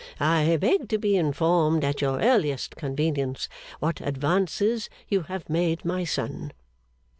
I 0.19 0.57
beg 0.59 0.89
to 0.89 0.97
be 0.97 1.15
informed 1.15 1.83
at 1.85 2.01
your 2.01 2.19
earliest 2.19 2.75
convenience, 2.75 3.47
what 3.79 4.01
advances 4.01 4.89
you 5.07 5.21
have 5.29 5.47
made 5.47 5.85
my 5.85 6.05
son. 6.05 6.53